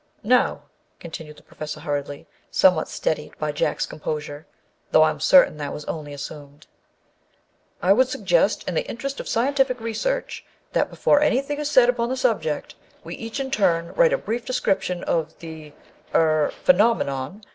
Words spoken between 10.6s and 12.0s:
that before any thing is said